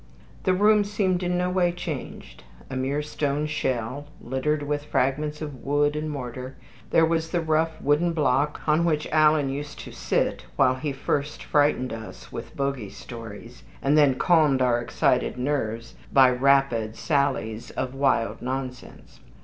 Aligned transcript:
The 0.45 0.53
room 0.55 0.83
seemed 0.83 1.21
in 1.21 1.37
no 1.37 1.51
way 1.51 1.71
changed. 1.71 2.43
A 2.71 2.75
mere 2.75 3.03
stone 3.03 3.45
shell, 3.45 4.07
littered 4.19 4.63
with 4.63 4.85
fragments 4.85 5.43
of 5.43 5.63
wood 5.63 5.95
and 5.95 6.09
mortar. 6.09 6.57
There 6.89 7.05
was 7.05 7.29
the 7.29 7.39
rough 7.39 7.79
wooden 7.79 8.13
block 8.13 8.61
on 8.67 8.83
which 8.83 9.05
Alan 9.11 9.49
used 9.49 9.77
to 9.81 9.91
sit 9.91 10.47
while 10.55 10.73
he 10.73 10.91
first 10.91 11.43
frightened 11.43 11.93
us 11.93 12.31
with 12.31 12.55
bogey 12.57 12.89
stories, 12.89 13.61
and 13.79 13.95
then 13.95 14.15
calmed 14.15 14.59
our 14.59 14.79
excited 14.81 15.37
nerves 15.37 15.93
by 16.11 16.31
rapid 16.31 16.95
sallies 16.95 17.69
of 17.69 17.93
wild 17.93 18.41
nonsense. 18.41 19.19